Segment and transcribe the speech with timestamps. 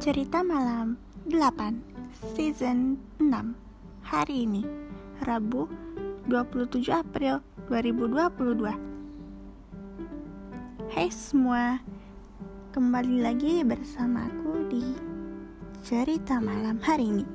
[0.00, 0.96] Cerita Malam
[1.28, 3.28] 8 Season 6
[4.00, 4.64] Hari ini
[5.20, 5.68] Rabu
[6.24, 8.64] 27 April 2022
[10.88, 11.84] Hai semua
[12.72, 14.80] Kembali lagi bersama aku di
[15.84, 17.28] Cerita Malam hari ini.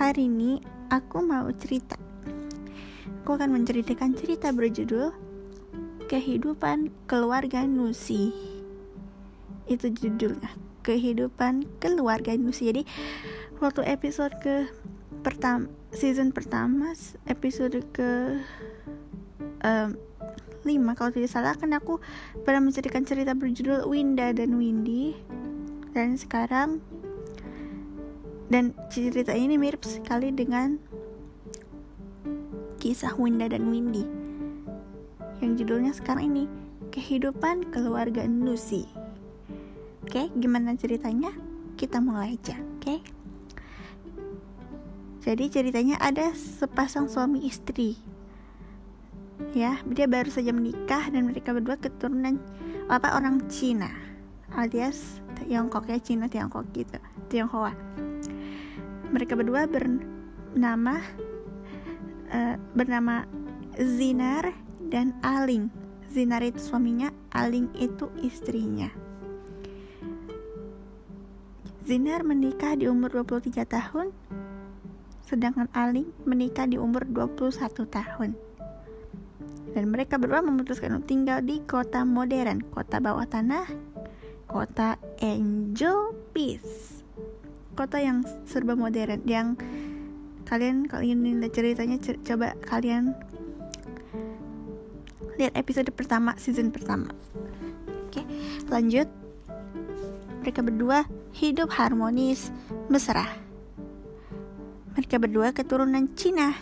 [0.00, 2.00] Hari ini aku mau cerita.
[3.20, 5.12] Aku akan menceritakan cerita berjudul
[6.08, 8.56] Kehidupan Keluarga Nusi
[9.68, 10.50] itu judulnya
[10.82, 12.82] kehidupan keluarga Nusi jadi
[13.60, 14.68] waktu episode ke
[15.20, 16.96] pertama season pertama
[17.28, 18.40] episode ke
[19.64, 19.96] um,
[20.66, 22.02] 5 kalau tidak salah kan aku
[22.42, 25.16] pernah menceritakan cerita berjudul Winda dan Windy.
[25.96, 26.84] Dan sekarang
[28.52, 30.76] dan cerita ini mirip sekali dengan
[32.78, 34.04] kisah Winda dan Windy.
[35.40, 36.44] Yang judulnya sekarang ini
[36.92, 39.07] kehidupan keluarga Nusi
[40.04, 41.32] Oke, gimana ceritanya?
[41.74, 42.96] Kita mulai aja, oke?
[45.22, 47.98] Jadi ceritanya ada sepasang suami istri.
[49.54, 52.38] Ya, dia baru saja menikah dan mereka berdua keturunan
[52.88, 53.92] apa orang Cina
[54.56, 56.96] alias Tiongkok ya Cina Tiongkok gitu
[57.28, 57.76] Tionghoa
[59.12, 60.96] mereka berdua bernama
[62.32, 63.28] uh, bernama
[63.76, 64.56] Zinar
[64.88, 65.68] dan Aling
[66.08, 68.88] Zinar itu suaminya Aling itu istrinya
[71.88, 74.12] Zinar menikah di umur 23 tahun,
[75.24, 78.36] sedangkan Aling menikah di umur 21 tahun.
[79.72, 83.64] Dan mereka berdua memutuskan untuk tinggal di kota modern, kota bawah tanah,
[84.44, 87.00] kota Angel Peace.
[87.72, 89.56] Kota yang serba modern, yang
[90.44, 93.16] kalian kalian lihat ceritanya coba kalian
[95.40, 97.08] lihat episode pertama season pertama.
[98.12, 98.28] Oke,
[98.68, 99.08] lanjut.
[100.48, 101.04] Mereka berdua
[101.36, 102.48] hidup harmonis,
[102.88, 103.36] mesra.
[104.96, 106.56] Mereka berdua keturunan Cina.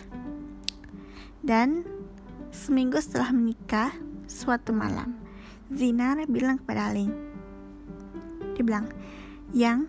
[1.39, 1.87] Dan
[2.51, 3.95] seminggu setelah menikah,
[4.27, 5.15] suatu malam,
[5.71, 7.15] Zinar bilang kepada Aling.
[8.59, 8.91] Dia bilang,
[9.55, 9.87] Yang,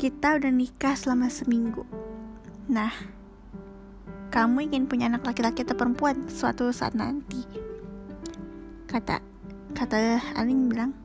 [0.00, 1.84] kita udah nikah selama seminggu.
[2.72, 2.96] Nah,
[4.32, 7.44] kamu ingin punya anak laki-laki atau perempuan suatu saat nanti.
[8.88, 9.20] Kata
[9.76, 10.96] kata Aling bilang,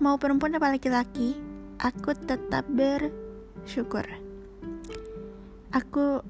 [0.00, 1.36] mau perempuan apa laki-laki,
[1.76, 4.08] aku tetap bersyukur.
[5.70, 6.24] Aku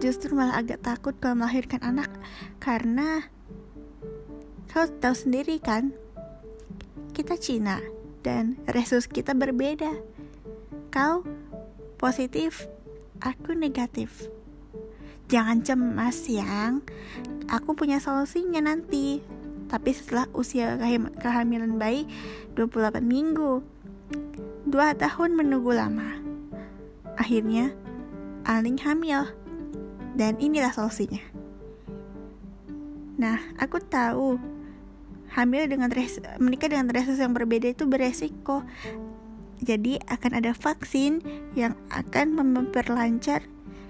[0.00, 2.10] justru malah agak takut kalau melahirkan anak
[2.58, 3.28] karena
[4.72, 5.92] kau tahu sendiri kan,
[7.12, 7.78] kita Cina
[8.24, 9.92] dan resus kita berbeda.
[10.90, 11.22] Kau
[12.00, 12.66] positif,
[13.20, 14.26] aku negatif.
[15.28, 16.80] Jangan cemas, yang
[17.46, 19.20] aku punya solusinya nanti.
[19.66, 20.78] Tapi setelah usia
[21.18, 22.06] kehamilan bayi
[22.54, 23.62] 28 minggu,
[24.66, 26.18] Dua tahun menunggu lama.
[27.18, 27.70] Akhirnya,
[28.46, 29.30] Aling hamil.
[30.16, 31.22] Dan inilah solusinya.
[33.20, 34.40] Nah, aku tahu
[35.34, 38.64] hamil dengan res menikah dengan resus yang berbeda itu beresiko.
[39.60, 41.20] Jadi akan ada vaksin
[41.52, 43.44] yang akan memperlancar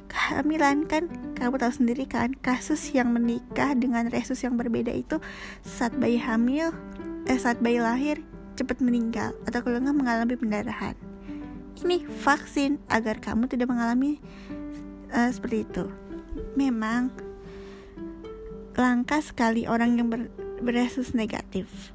[0.06, 5.21] kehamilan kan kamu tahu sendiri kan kasus yang menikah dengan resus yang berbeda itu
[5.62, 6.72] saat bayi hamil
[7.27, 8.22] eh saat bayi lahir
[8.56, 10.97] cepat meninggal atau kalau nggak mengalami pendarahan.
[11.77, 14.16] Ini vaksin agar kamu tidak mengalami
[15.12, 15.84] uh, seperti itu.
[16.56, 17.12] Memang
[18.72, 20.33] langka sekali orang yang ber,
[20.65, 21.93] beresus negatif.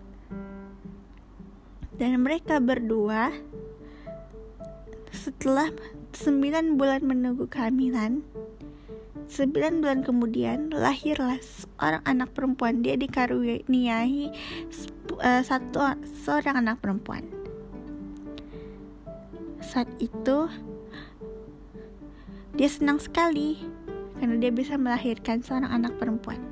[1.97, 3.33] Dan mereka berdua
[5.09, 5.69] setelah
[6.11, 8.23] 9 bulan menunggu kehamilan
[9.31, 14.27] 9 bulan kemudian lahirlah seorang anak perempuan dia dikaruniai
[15.23, 15.95] uh, satu
[16.27, 17.23] seorang anak perempuan.
[19.63, 20.51] Saat itu
[22.59, 23.63] dia senang sekali
[24.19, 26.43] karena dia bisa melahirkan seorang anak perempuan.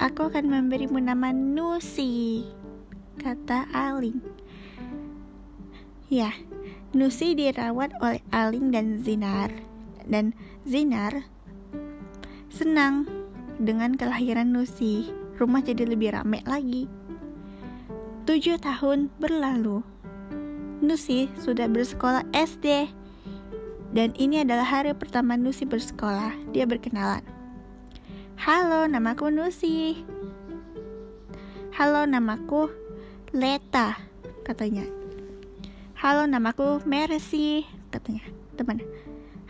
[0.00, 2.48] Aku akan memberimu nama Nusi,
[3.20, 4.24] kata Aling.
[6.08, 6.32] Ya,
[6.96, 9.52] Nusi dirawat oleh Aling dan Zinar,
[10.08, 10.32] dan
[10.64, 11.28] Zinar
[12.48, 13.04] senang
[13.60, 15.12] dengan kelahiran Nusi.
[15.36, 16.88] Rumah jadi lebih ramai lagi.
[18.24, 19.84] Tujuh tahun berlalu.
[20.80, 22.88] Nusi sudah bersekolah SD.
[23.92, 26.32] Dan ini adalah hari pertama Nusi bersekolah.
[26.56, 27.20] Dia berkenalan.
[28.40, 30.00] Halo, namaku Nusi.
[31.76, 32.72] Halo, namaku
[33.36, 34.00] Leta,
[34.48, 35.05] katanya.
[36.06, 38.22] Halo, namaku Mercy, katanya.
[38.54, 38.78] Teman.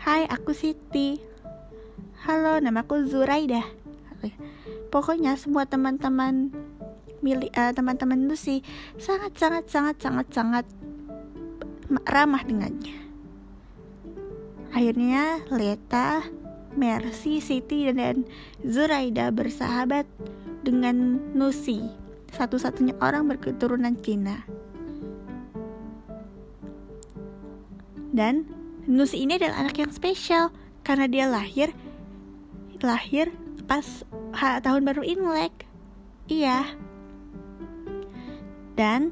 [0.01, 1.21] Hai, aku Siti.
[2.25, 3.61] Halo, namaku Zuraida.
[4.89, 6.49] pokoknya semua teman-teman
[7.21, 8.65] milik uh, teman-teman Lucy
[8.97, 10.65] sangat sangat sangat sangat sangat
[12.09, 12.97] ramah dengannya
[14.73, 16.25] akhirnya Leta
[16.73, 18.25] Mercy, Siti, dan
[18.65, 20.09] Zuraida bersahabat
[20.65, 21.85] dengan Nusi,
[22.33, 24.41] satu-satunya orang berketurunan Cina.
[28.17, 28.49] Dan
[28.89, 30.49] Nusi ini adalah anak yang spesial
[30.81, 31.69] karena dia lahir
[32.81, 33.29] lahir
[33.69, 33.85] pas
[34.33, 35.69] ha, tahun baru Imlek.
[36.31, 36.65] Iya.
[38.73, 39.11] Dan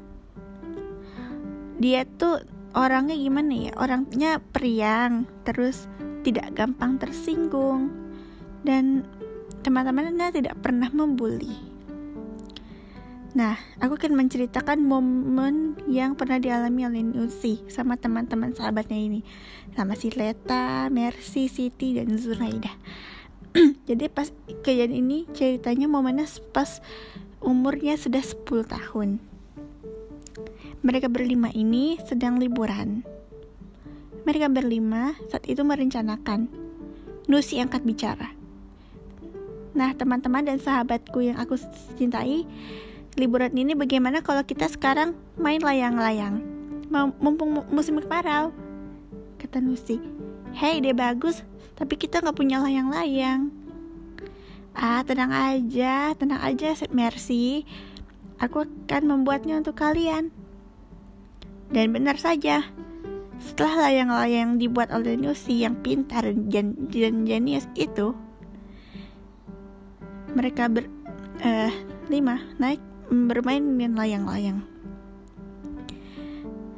[1.76, 2.40] dia tuh
[2.72, 3.72] orangnya gimana ya?
[3.76, 5.90] Orangnya periang, terus
[6.22, 7.90] tidak gampang tersinggung,
[8.62, 9.04] dan
[9.66, 11.65] teman-temannya tidak pernah membuli.
[13.36, 19.20] Nah, aku akan menceritakan momen yang pernah dialami oleh Nusi sama teman-teman sahabatnya ini.
[19.76, 22.72] Sama si Leta, Mercy, Siti, dan Zuraida.
[23.88, 24.32] Jadi pas
[24.64, 26.24] kejadian ini ceritanya momennya
[26.56, 26.80] pas
[27.44, 29.20] umurnya sudah 10 tahun.
[30.80, 33.04] Mereka berlima ini sedang liburan
[34.26, 36.50] mereka berlima saat itu merencanakan.
[37.30, 38.34] Nusi angkat bicara.
[39.78, 41.54] Nah, teman-teman dan sahabatku yang aku
[41.94, 42.42] cintai,
[43.16, 46.44] liburan ini bagaimana kalau kita sekarang main layang-layang?
[46.92, 48.52] Mumpung musim kemarau.
[49.40, 50.00] Kata Nusi.
[50.56, 51.44] Hei, dia bagus,
[51.76, 53.52] tapi kita nggak punya layang-layang.
[54.76, 57.64] Ah, tenang aja, tenang aja, Mercy.
[58.36, 60.28] Aku akan membuatnya untuk kalian.
[61.72, 62.68] Dan benar saja,
[63.40, 68.12] setelah layang-layang dibuat oleh Nusi yang pintar dan, dan jenius itu,
[70.36, 70.84] mereka ber
[71.40, 71.72] uh,
[72.12, 72.80] lima naik
[73.10, 74.60] bermain dengan layang-layang.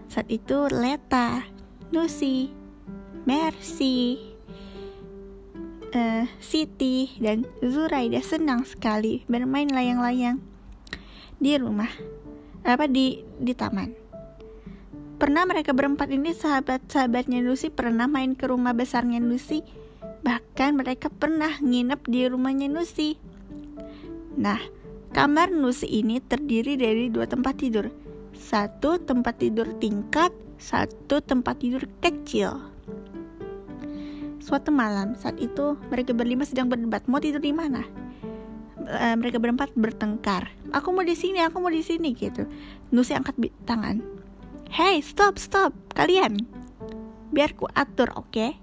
[0.08, 1.44] Saat itu Leta,
[1.92, 2.50] Nusi,
[3.28, 4.18] Mercy,
[5.92, 10.40] uh, Siti, dan Zuraida senang sekali bermain layang-layang
[11.38, 11.88] di rumah
[12.66, 13.94] apa di di taman.
[15.18, 19.66] Pernah mereka berempat ini sahabat-sahabatnya Lucy pernah main ke rumah besarnya Lucy.
[20.22, 23.18] Bahkan mereka pernah nginep di rumahnya Lucy.
[24.38, 24.62] Nah,
[25.12, 27.88] kamar Lucy ini terdiri dari dua tempat tidur.
[28.38, 32.58] Satu tempat tidur tingkat, satu tempat tidur kecil.
[34.38, 37.84] Suatu malam, saat itu mereka berlima sedang berdebat mau tidur di mana.
[38.88, 40.48] Uh, mereka berempat bertengkar.
[40.72, 42.48] Aku mau di sini, aku mau di sini gitu.
[42.88, 43.36] Nusi angkat
[43.68, 44.00] tangan.
[44.72, 46.44] Hey, stop, stop, kalian.
[47.28, 48.32] Biar ku atur, oke?
[48.32, 48.56] Okay?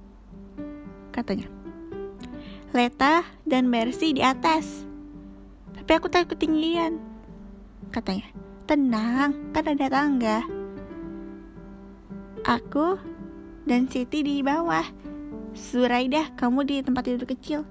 [1.13, 1.45] Katanya.
[2.74, 4.85] Leta dan Mercy di atas.
[5.86, 6.98] Tapi aku takut ketinggian.
[7.94, 8.26] Katanya.
[8.66, 10.42] Tenang, kan ada tangga.
[12.42, 12.98] Aku
[13.70, 14.82] dan Siti di bawah.
[15.54, 17.62] Suraida, kamu di tempat tidur kecil.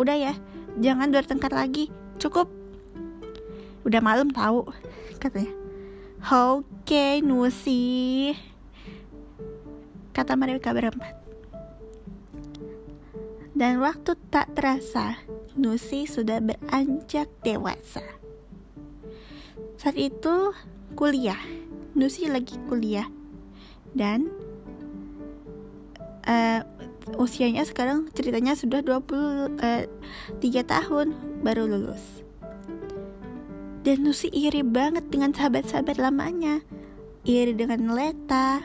[0.00, 0.32] Udah ya,
[0.80, 1.92] jangan bertengkar lagi.
[2.16, 2.48] Cukup.
[3.84, 4.64] Udah malam tahu,
[5.20, 5.52] katanya.
[6.24, 8.32] Oke, Nusi.
[10.16, 11.19] Kata mereka berempat.
[13.60, 15.20] Dan waktu tak terasa,
[15.52, 18.00] Nusi sudah beranjak dewasa.
[19.76, 20.56] Saat itu
[20.96, 21.36] kuliah.
[21.92, 23.04] Nusi lagi kuliah.
[23.92, 24.32] Dan
[26.24, 26.64] uh,
[27.20, 29.52] usianya sekarang ceritanya sudah 23 uh,
[30.40, 31.12] eh, tahun
[31.44, 32.24] baru lulus.
[33.84, 36.64] Dan Nusi iri banget dengan sahabat-sahabat lamanya.
[37.28, 38.64] Iri dengan Leta,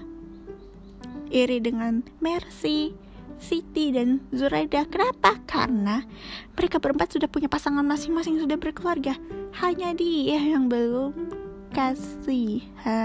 [1.27, 2.95] iri dengan Mercy,
[3.39, 4.85] Siti dan Zuraida.
[4.87, 5.37] Kenapa?
[5.45, 6.01] Karena
[6.55, 9.15] mereka berempat sudah punya pasangan masing-masing, sudah berkeluarga.
[9.59, 11.13] Hanya dia yang belum
[11.75, 12.95] kasihan.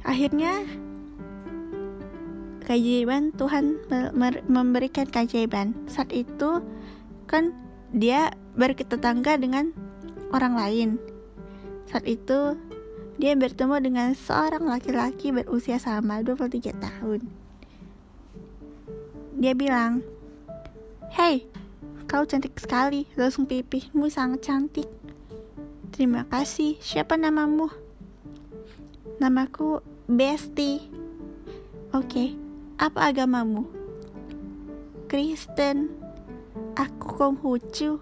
[0.00, 0.64] Akhirnya
[2.64, 3.76] keajaiban Tuhan
[4.48, 5.74] memberikan keajaiban.
[5.84, 6.64] Saat itu
[7.28, 7.52] kan
[7.92, 9.74] dia bertetangga dengan
[10.30, 10.98] orang lain.
[11.90, 12.54] Saat itu,
[13.20, 17.20] dia bertemu dengan seorang laki-laki berusia sama 23 tahun.
[19.36, 20.00] Dia bilang,
[21.12, 21.44] Hei,
[22.08, 24.88] kau cantik sekali, langsung pipihmu sangat cantik.
[25.92, 27.68] Terima kasih, siapa namamu?
[29.20, 30.80] Namaku Besti.
[31.92, 32.32] Oke,
[32.80, 33.68] apa agamamu?
[35.12, 35.92] Kristen.
[36.72, 38.00] Aku Konghucu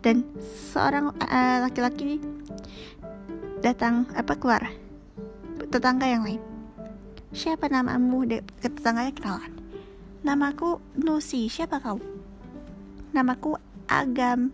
[0.00, 0.24] dan
[0.72, 2.22] seorang uh, laki-laki
[3.62, 4.66] datang apa keluar?
[5.70, 6.42] Tetangga yang lain.
[7.32, 9.52] Siapa namamu de tetangganya kenalan.
[10.26, 11.46] Namaku Nusi.
[11.46, 11.96] Siapa kau?
[13.14, 14.50] Namaku Agam.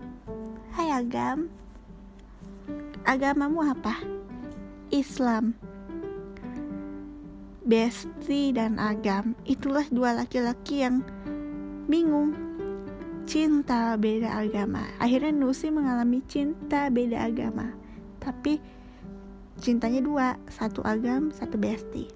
[0.77, 1.49] Hai Agam.
[3.09, 3.99] Agamamu apa?
[4.93, 5.57] Islam.
[7.65, 9.33] Besti dan Agam.
[9.49, 11.01] Itulah dua laki-laki yang
[11.89, 12.37] bingung.
[13.29, 14.89] Cinta beda agama.
[14.97, 17.77] Akhirnya Nusi mengalami cinta beda agama.
[18.17, 18.78] Tapi
[19.59, 22.09] cintanya dua, satu agam, satu besti.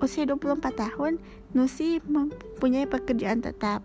[0.00, 1.20] Usia 24 tahun,
[1.52, 3.84] Nusi mempunyai pekerjaan tetap.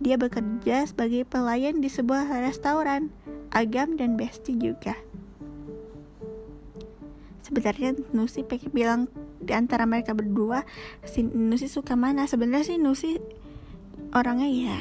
[0.00, 3.12] Dia bekerja sebagai pelayan di sebuah restoran.
[3.52, 4.94] Agam dan Besti juga.
[7.44, 9.00] Sebenarnya Nusi pengen bilang
[9.42, 10.64] di antara mereka berdua,
[11.04, 12.24] si Nusi suka mana?
[12.24, 13.18] Sebenarnya sih Nusi
[14.14, 14.78] orangnya ya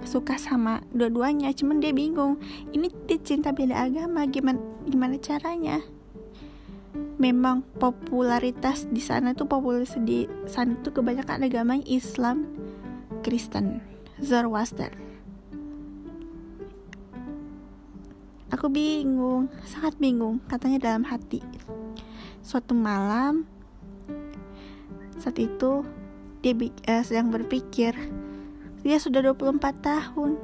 [0.00, 2.40] suka sama dua-duanya cuman dia bingung
[2.72, 4.58] ini dia cinta beda agama gimana
[4.88, 5.84] gimana caranya
[7.20, 12.48] memang popularitas di sana tuh popularitas di sana tuh kebanyakan agama Islam
[13.20, 13.84] Kristen
[14.18, 14.90] Zoroaster.
[18.50, 21.38] Aku bingung sangat bingung katanya dalam hati.
[22.42, 23.46] Suatu malam
[25.20, 25.84] saat itu
[26.40, 26.56] dia
[26.88, 27.92] uh, sedang berpikir
[28.80, 30.40] dia sudah 24 tahun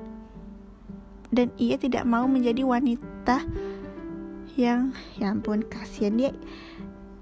[1.32, 3.42] dan ia tidak mau menjadi wanita
[4.56, 6.32] yang ya ampun kasihan dia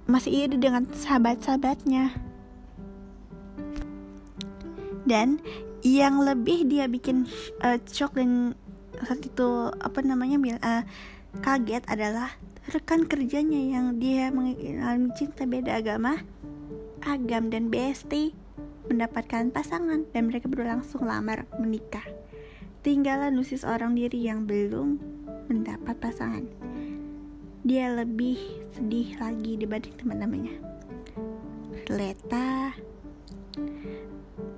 [0.07, 2.15] masih iri dengan sahabat-sahabatnya
[5.05, 5.43] dan
[5.85, 7.29] yang lebih dia bikin
[7.61, 7.77] uh,
[8.17, 8.57] dan
[9.05, 10.83] saat itu apa namanya uh,
[11.45, 12.33] kaget adalah
[12.73, 16.25] rekan kerjanya yang dia mengalami cinta beda agama
[17.05, 18.33] agam dan besti
[18.89, 22.05] mendapatkan pasangan dan mereka berdua langsung lamar menikah.
[22.85, 25.01] Tinggallah Nusi seorang diri yang belum
[25.49, 26.64] mendapat pasangan.
[27.65, 28.37] Dia lebih
[28.77, 30.61] sedih lagi dibanding teman-temannya.
[31.89, 32.77] Leta,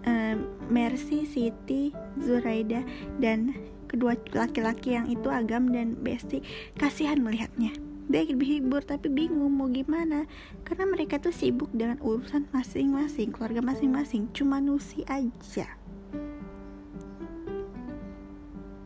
[0.03, 2.83] um, Mercy, Siti, Zuraida,
[3.23, 3.55] dan
[3.87, 6.43] kedua laki-laki yang itu Agam dan Besti
[6.75, 7.71] kasihan melihatnya.
[8.11, 10.27] Dia hibur tapi bingung mau gimana
[10.67, 15.67] karena mereka tuh sibuk dengan urusan masing-masing keluarga masing-masing cuma Nusi aja.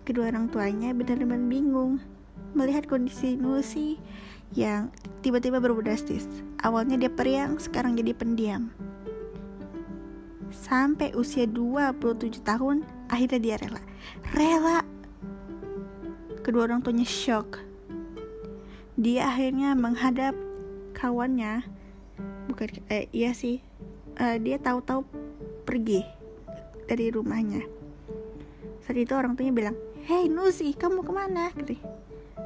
[0.05, 2.01] Kedua orang tuanya benar-benar bingung
[2.53, 3.97] melihat kondisi Nusi
[4.55, 4.91] yang
[5.23, 6.27] tiba-tiba berubah drastis
[6.67, 8.75] awalnya dia periang sekarang jadi pendiam.
[10.51, 13.83] Sampai usia 27 tahun akhirnya dia rela.
[14.35, 14.79] Rela!
[16.43, 17.63] Kedua orang tuanya shock.
[18.99, 20.35] Dia akhirnya menghadap
[20.95, 21.63] kawannya.
[22.51, 23.63] Bukan eh, iya sih.
[24.19, 25.07] Uh, dia tahu-tahu
[25.65, 26.05] pergi
[26.91, 27.80] dari rumahnya
[28.91, 29.77] saat itu orang tuanya bilang
[30.11, 31.55] hei Nusi kamu ke mana?
[31.55, 31.79] Gitu.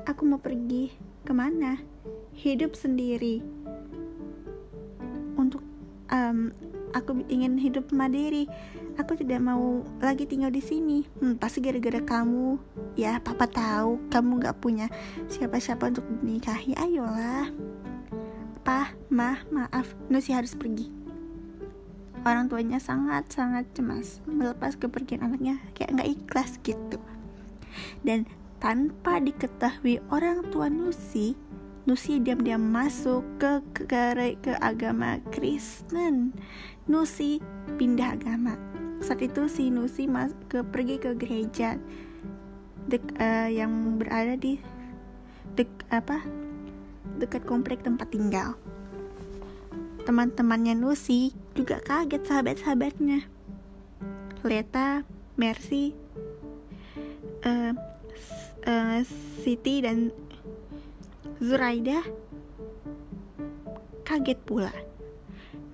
[0.05, 0.93] Aku mau pergi
[1.25, 1.81] ke mana?
[2.37, 3.41] Hidup sendiri.
[5.41, 5.65] Untuk
[6.13, 6.53] um,
[6.93, 8.45] aku ingin hidup mandiri.
[9.01, 11.09] Aku tidak mau lagi tinggal di sini.
[11.17, 12.61] Hmm, pasti gara-gara kamu.
[12.93, 13.97] Ya papa tahu.
[14.13, 14.93] Kamu nggak punya
[15.33, 16.77] siapa-siapa untuk dinikahi.
[16.77, 17.49] Ayolah.
[18.61, 19.97] Pah mah maaf.
[20.13, 21.04] Nusi harus pergi
[22.25, 26.99] orang tuanya sangat-sangat cemas melepas kepergian anaknya kayak nggak ikhlas gitu.
[28.01, 28.25] Dan
[28.59, 31.37] tanpa diketahui orang tua Nusi
[31.85, 36.33] Nusi diam-diam masuk ke, ke ke agama Kristen.
[36.89, 37.45] Nusi
[37.77, 38.57] pindah agama.
[39.05, 41.77] Saat itu si Nusi mas ke pergi ke gereja
[42.89, 44.57] dek uh, yang berada di
[45.61, 46.25] dek apa
[47.21, 48.57] dekat komplek tempat tinggal
[50.05, 53.25] teman-temannya Nusi juga kaget sahabat-sahabatnya
[54.45, 55.09] Leta,
[55.41, 55.97] Mercy,
[57.49, 57.73] uh,
[58.69, 58.99] uh,
[59.41, 60.13] Siti dan
[61.41, 62.05] Zuraida
[64.05, 64.73] kaget pula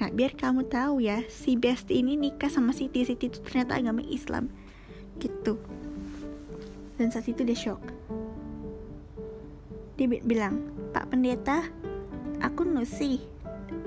[0.00, 3.04] Nah, biar kamu tahu ya, si Besti ini nikah sama Siti.
[3.04, 4.48] Siti itu ternyata agama Islam.
[5.20, 5.60] Gitu.
[6.96, 7.84] Dan saat itu dia shock.
[10.00, 10.56] Dia bilang,
[10.96, 11.68] Pak Pendeta,
[12.40, 13.20] aku Nusi.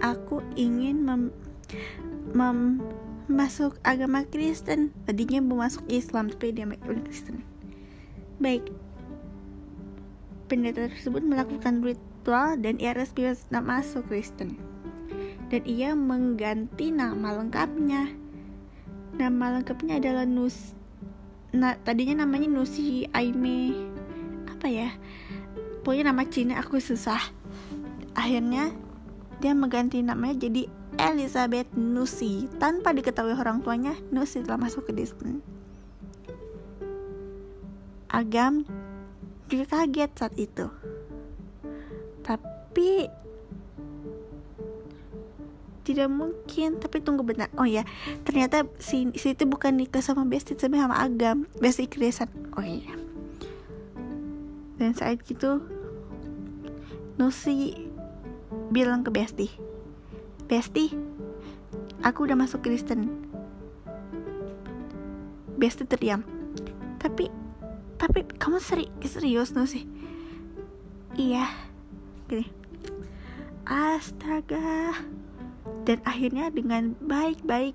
[0.04, 1.32] Aku ingin mem,
[2.36, 2.84] mem
[3.32, 4.92] masuk agama Kristen.
[5.08, 7.40] Tadinya mau masuk Islam, tapi dia udah Kristen.
[8.44, 8.68] Baik.
[10.52, 14.60] Pendeta tersebut melakukan ritual dan ia resmi masuk Kristen
[15.54, 18.10] dan ia mengganti nama lengkapnya.
[19.14, 20.74] Nama lengkapnya adalah Nus.
[21.54, 23.78] Nah, tadinya namanya Nusi Aime
[24.50, 24.90] apa ya?
[25.86, 27.22] Pokoknya nama Cina aku susah.
[28.18, 28.74] Akhirnya
[29.44, 33.92] dia mengganti namanya jadi Elizabeth Nusi tanpa diketahui orang tuanya.
[34.08, 35.44] Nusi telah masuk ke Disney.
[38.08, 38.64] Agam
[39.52, 40.72] juga kaget saat itu.
[42.24, 43.12] Tapi
[45.84, 47.84] tidak mungkin tapi tunggu bentar oh ya
[48.24, 52.96] ternyata si, si itu bukan nikah sama Besti tapi sama Agam Besti Krisan oh iya
[54.80, 55.60] dan saat itu
[57.20, 57.83] Nusi
[58.72, 59.74] bilang ke Besti
[60.44, 60.94] Besti
[62.04, 63.08] aku udah masuk Kristen.
[65.56, 66.22] Besti terdiam.
[67.00, 67.32] Tapi
[67.96, 69.88] tapi kamu seri serius no sih?
[71.16, 71.48] Iya.
[72.28, 72.52] Gini.
[73.64, 75.00] Astaga.
[75.88, 77.74] Dan akhirnya dengan baik-baik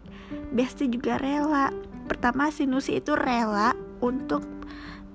[0.52, 1.72] Besti juga rela.
[2.06, 4.44] Pertama si Nusi itu rela untuk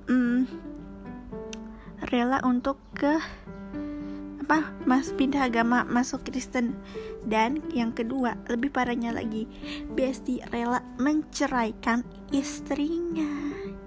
[0.09, 0.45] mm,
[2.09, 3.17] rela untuk ke
[4.43, 4.75] apa?
[4.83, 6.75] Mas pindah agama masuk Kristen.
[7.23, 9.47] Dan yang kedua lebih parahnya lagi
[9.95, 12.03] Besti rela menceraikan
[12.35, 13.27] istrinya.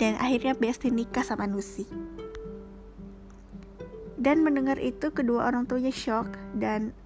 [0.01, 1.85] Dan akhirnya Besti nikah sama Nusi.
[4.17, 6.33] Dan mendengar itu kedua orang tuanya shock.
[6.57, 6.97] Dan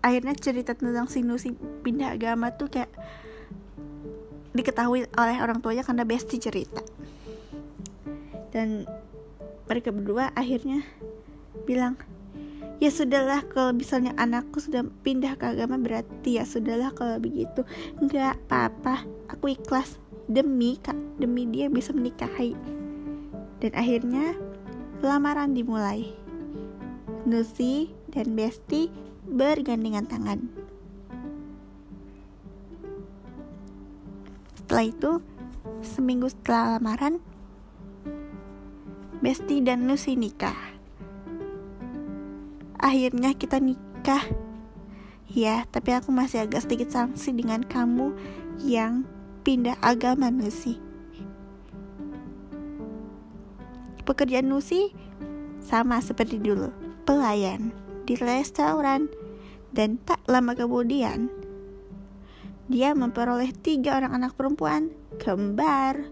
[0.00, 1.52] akhirnya cerita tentang si Nusi
[1.84, 2.88] pindah agama tuh kayak
[4.56, 6.80] diketahui oleh orang tuanya karena Besti cerita.
[8.48, 8.88] Dan
[9.68, 10.80] mereka berdua akhirnya
[11.68, 12.00] bilang
[12.82, 17.62] ya sudahlah kalau misalnya anakku sudah pindah ke agama berarti ya sudahlah kalau begitu.
[18.02, 20.00] Nggak apa-apa aku ikhlas.
[20.24, 22.56] Demi kak demi dia bisa menikahi.
[23.60, 24.34] Dan akhirnya
[25.04, 26.16] lamaran dimulai.
[27.24, 28.88] Nusi dan Besti
[29.24, 30.40] bergandengan tangan.
[34.56, 35.10] Setelah itu
[35.84, 37.20] seminggu setelah lamaran
[39.20, 40.73] Besti dan Nusi nikah
[42.84, 44.20] akhirnya kita nikah.
[45.32, 48.12] Ya tapi aku masih agak sedikit sanksi dengan kamu
[48.60, 49.08] yang
[49.40, 50.76] pindah agama Nusi.
[54.04, 54.92] Pekerjaan Nusi
[55.64, 56.68] sama seperti dulu
[57.08, 57.72] pelayan
[58.04, 59.08] di restoran
[59.72, 61.32] dan tak lama kemudian
[62.68, 66.04] dia memperoleh tiga orang anak perempuan kembar.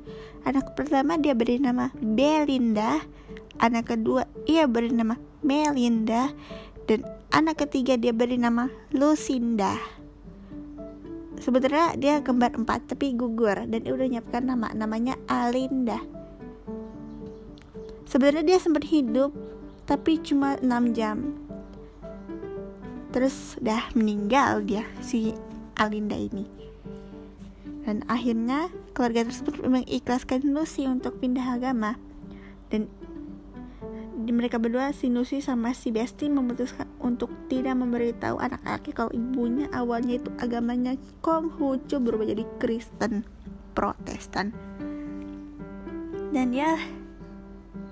[0.42, 2.98] Anak pertama dia beri nama Belinda
[3.62, 6.30] anak kedua ia beri nama Melinda
[6.86, 9.76] dan anak ketiga dia beri nama Lucinda.
[11.42, 15.98] Sebenarnya dia kembar empat tapi gugur dan udah nyiapkan nama namanya Alinda.
[18.06, 19.34] Sebenarnya dia sempat hidup
[19.82, 21.34] tapi cuma 6 jam.
[23.10, 25.34] Terus udah meninggal dia si
[25.74, 26.46] Alinda ini.
[27.82, 31.98] Dan akhirnya keluarga tersebut mengikhlaskan Lucy untuk pindah agama.
[32.70, 32.86] Dan
[34.30, 40.22] mereka berdua si Nusi sama si Besti memutuskan untuk tidak memberitahu anak-anaknya kalau ibunya awalnya
[40.22, 43.26] itu agamanya Konghucu berubah jadi Kristen
[43.74, 44.54] Protestan
[46.32, 46.78] dan ya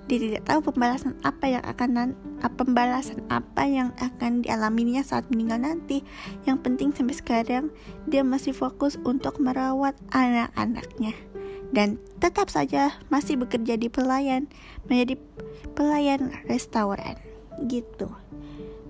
[0.09, 2.19] dia tidak tahu pembalasan apa yang akan
[2.59, 6.03] pembalasan apa yang akan dialaminya saat meninggal nanti.
[6.43, 7.65] Yang penting sampai sekarang
[8.11, 11.30] dia masih fokus untuk merawat anak-anaknya
[11.71, 14.51] dan tetap saja masih bekerja di pelayan
[14.91, 15.15] menjadi
[15.73, 17.15] pelayan restoran
[17.65, 18.11] gitu.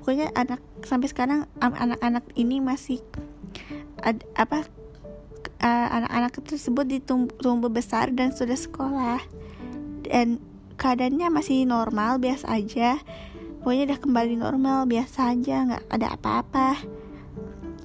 [0.02, 3.06] Pokoknya anak sampai sekarang anak-anak ini masih
[4.02, 4.66] ad, apa
[5.62, 9.22] anak-anak uh, tersebut ditumbuh besar dan sudah sekolah.
[10.02, 10.42] Dan
[10.82, 12.98] keadaannya masih normal biasa aja.
[13.62, 16.82] Pokoknya udah kembali normal biasa aja nggak ada apa-apa.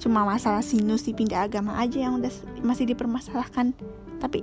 [0.01, 2.33] Cuma masalah sinus pindah agama aja yang udah
[2.65, 3.77] masih dipermasalahkan.
[4.17, 4.41] Tapi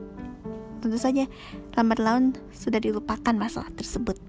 [0.85, 1.25] tentu saja
[1.81, 4.21] lambat laun sudah dilupakan masalah tersebut.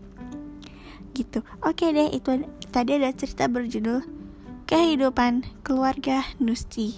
[1.11, 1.43] Gitu.
[1.59, 4.07] Oke deh itu tadi ada cerita berjudul
[4.63, 6.95] kehidupan keluarga Nusti.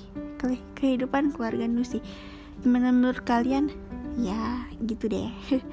[0.78, 1.66] Kehidupan keluarga
[2.62, 3.74] gimana menurut kalian
[4.22, 5.34] ya gitu deh.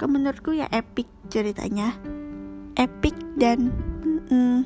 [0.00, 1.92] Kalau menurutku ya epic ceritanya.
[2.80, 3.68] Epic dan
[4.32, 4.64] mm,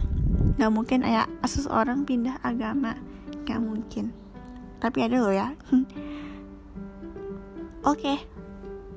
[0.62, 2.94] nggak mungkin ya seseorang pindah agama.
[3.42, 4.14] Nggak mungkin.
[4.78, 5.54] Tapi ada loh ya
[7.82, 8.14] Oke,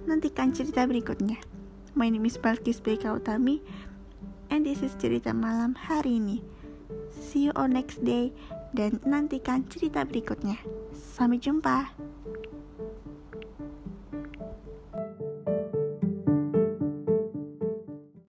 [0.06, 1.42] nantikan cerita berikutnya.
[1.98, 3.58] My name is Balkis Beka Utami,
[4.54, 6.46] and this is cerita malam hari ini.
[7.18, 8.30] See you on next day,
[8.78, 10.62] dan nantikan cerita berikutnya.
[10.94, 11.98] Sampai jumpa.